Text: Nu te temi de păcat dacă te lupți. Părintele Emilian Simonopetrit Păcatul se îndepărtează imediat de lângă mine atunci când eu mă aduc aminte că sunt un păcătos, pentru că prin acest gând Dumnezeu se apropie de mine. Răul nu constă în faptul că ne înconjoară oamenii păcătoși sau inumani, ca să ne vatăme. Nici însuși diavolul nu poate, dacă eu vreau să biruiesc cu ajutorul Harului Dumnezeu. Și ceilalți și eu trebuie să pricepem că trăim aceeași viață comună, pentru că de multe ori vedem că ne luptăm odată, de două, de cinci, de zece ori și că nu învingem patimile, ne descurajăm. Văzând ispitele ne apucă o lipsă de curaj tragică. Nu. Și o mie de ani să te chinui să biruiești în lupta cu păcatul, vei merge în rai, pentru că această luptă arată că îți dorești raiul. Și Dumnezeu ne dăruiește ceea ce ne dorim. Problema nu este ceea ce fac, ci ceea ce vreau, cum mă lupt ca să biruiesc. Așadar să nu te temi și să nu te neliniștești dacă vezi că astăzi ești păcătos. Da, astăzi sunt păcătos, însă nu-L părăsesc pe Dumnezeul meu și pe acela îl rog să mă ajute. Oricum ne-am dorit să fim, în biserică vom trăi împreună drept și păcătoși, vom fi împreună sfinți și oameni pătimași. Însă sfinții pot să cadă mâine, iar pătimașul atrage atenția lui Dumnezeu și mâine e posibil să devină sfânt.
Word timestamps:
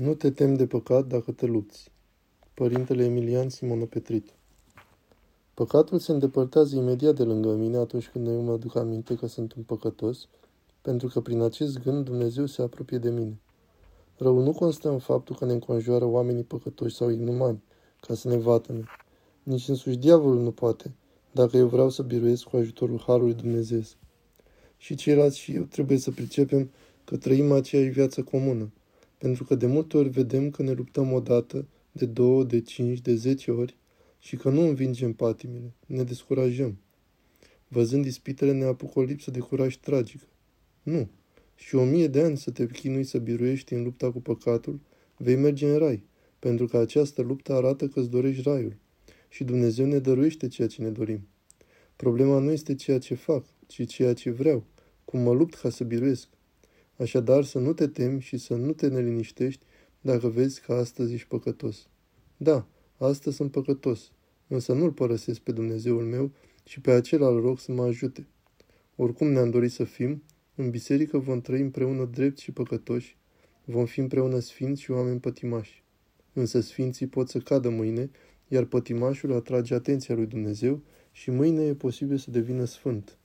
Nu 0.00 0.14
te 0.14 0.30
temi 0.30 0.56
de 0.56 0.66
păcat 0.66 1.06
dacă 1.06 1.32
te 1.32 1.46
lupți. 1.46 1.90
Părintele 2.54 3.04
Emilian 3.04 3.48
Simonopetrit 3.48 4.34
Păcatul 5.54 5.98
se 5.98 6.12
îndepărtează 6.12 6.76
imediat 6.76 7.14
de 7.14 7.22
lângă 7.22 7.54
mine 7.54 7.76
atunci 7.76 8.08
când 8.08 8.26
eu 8.26 8.40
mă 8.40 8.52
aduc 8.52 8.76
aminte 8.76 9.14
că 9.14 9.26
sunt 9.26 9.52
un 9.52 9.62
păcătos, 9.62 10.28
pentru 10.82 11.08
că 11.08 11.20
prin 11.20 11.40
acest 11.40 11.82
gând 11.82 12.04
Dumnezeu 12.04 12.46
se 12.46 12.62
apropie 12.62 12.98
de 12.98 13.10
mine. 13.10 13.40
Răul 14.16 14.42
nu 14.42 14.52
constă 14.52 14.88
în 14.88 14.98
faptul 14.98 15.36
că 15.36 15.44
ne 15.44 15.52
înconjoară 15.52 16.04
oamenii 16.04 16.44
păcătoși 16.44 16.96
sau 16.96 17.10
inumani, 17.10 17.62
ca 18.00 18.14
să 18.14 18.28
ne 18.28 18.36
vatăme. 18.36 18.84
Nici 19.42 19.68
însuși 19.68 19.96
diavolul 19.96 20.42
nu 20.42 20.50
poate, 20.50 20.94
dacă 21.32 21.56
eu 21.56 21.66
vreau 21.66 21.90
să 21.90 22.02
biruiesc 22.02 22.42
cu 22.42 22.56
ajutorul 22.56 23.02
Harului 23.06 23.34
Dumnezeu. 23.34 23.82
Și 24.76 24.94
ceilalți 24.94 25.38
și 25.38 25.54
eu 25.54 25.62
trebuie 25.62 25.98
să 25.98 26.10
pricepem 26.10 26.70
că 27.04 27.16
trăim 27.16 27.52
aceeași 27.52 27.90
viață 27.90 28.22
comună, 28.22 28.72
pentru 29.18 29.44
că 29.44 29.54
de 29.54 29.66
multe 29.66 29.96
ori 29.96 30.08
vedem 30.08 30.50
că 30.50 30.62
ne 30.62 30.72
luptăm 30.72 31.12
odată, 31.12 31.66
de 31.92 32.06
două, 32.06 32.44
de 32.44 32.60
cinci, 32.60 33.00
de 33.00 33.14
zece 33.14 33.50
ori 33.50 33.76
și 34.18 34.36
că 34.36 34.50
nu 34.50 34.60
învingem 34.60 35.12
patimile, 35.12 35.72
ne 35.86 36.02
descurajăm. 36.02 36.78
Văzând 37.68 38.04
ispitele 38.04 38.52
ne 38.52 38.64
apucă 38.64 38.98
o 38.98 39.02
lipsă 39.02 39.30
de 39.30 39.38
curaj 39.38 39.76
tragică. 39.76 40.26
Nu. 40.82 41.08
Și 41.54 41.74
o 41.74 41.84
mie 41.84 42.06
de 42.06 42.22
ani 42.22 42.36
să 42.36 42.50
te 42.50 42.66
chinui 42.66 43.04
să 43.04 43.18
biruiești 43.18 43.72
în 43.72 43.82
lupta 43.82 44.10
cu 44.10 44.20
păcatul, 44.20 44.80
vei 45.16 45.36
merge 45.36 45.70
în 45.70 45.78
rai, 45.78 46.04
pentru 46.38 46.66
că 46.66 46.76
această 46.76 47.22
luptă 47.22 47.52
arată 47.52 47.88
că 47.88 48.00
îți 48.00 48.10
dorești 48.10 48.42
raiul. 48.42 48.76
Și 49.28 49.44
Dumnezeu 49.44 49.86
ne 49.86 49.98
dăruiește 49.98 50.48
ceea 50.48 50.68
ce 50.68 50.82
ne 50.82 50.90
dorim. 50.90 51.28
Problema 51.96 52.38
nu 52.38 52.50
este 52.50 52.74
ceea 52.74 52.98
ce 52.98 53.14
fac, 53.14 53.44
ci 53.66 53.86
ceea 53.86 54.14
ce 54.14 54.30
vreau, 54.30 54.64
cum 55.04 55.20
mă 55.20 55.32
lupt 55.32 55.54
ca 55.54 55.70
să 55.70 55.84
biruiesc. 55.84 56.28
Așadar 56.98 57.44
să 57.44 57.58
nu 57.58 57.72
te 57.72 57.86
temi 57.86 58.20
și 58.20 58.36
să 58.38 58.54
nu 58.54 58.72
te 58.72 58.88
neliniștești 58.88 59.64
dacă 60.00 60.28
vezi 60.28 60.60
că 60.60 60.72
astăzi 60.72 61.14
ești 61.14 61.28
păcătos. 61.28 61.88
Da, 62.36 62.66
astăzi 62.96 63.36
sunt 63.36 63.50
păcătos, 63.50 64.12
însă 64.46 64.72
nu-L 64.72 64.92
părăsesc 64.92 65.40
pe 65.40 65.52
Dumnezeul 65.52 66.04
meu 66.04 66.32
și 66.64 66.80
pe 66.80 66.90
acela 66.90 67.28
îl 67.28 67.40
rog 67.40 67.58
să 67.58 67.72
mă 67.72 67.82
ajute. 67.82 68.26
Oricum 68.96 69.28
ne-am 69.28 69.50
dorit 69.50 69.72
să 69.72 69.84
fim, 69.84 70.22
în 70.54 70.70
biserică 70.70 71.18
vom 71.18 71.40
trăi 71.40 71.60
împreună 71.60 72.04
drept 72.04 72.38
și 72.38 72.52
păcătoși, 72.52 73.16
vom 73.64 73.84
fi 73.84 74.00
împreună 74.00 74.38
sfinți 74.38 74.82
și 74.82 74.90
oameni 74.90 75.20
pătimași. 75.20 75.84
Însă 76.32 76.60
sfinții 76.60 77.06
pot 77.06 77.28
să 77.28 77.38
cadă 77.38 77.68
mâine, 77.68 78.10
iar 78.48 78.64
pătimașul 78.64 79.32
atrage 79.32 79.74
atenția 79.74 80.14
lui 80.14 80.26
Dumnezeu 80.26 80.82
și 81.12 81.30
mâine 81.30 81.64
e 81.64 81.74
posibil 81.74 82.16
să 82.16 82.30
devină 82.30 82.64
sfânt. 82.64 83.17